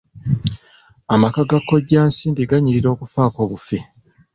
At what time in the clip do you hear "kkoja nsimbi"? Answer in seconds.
1.63-2.43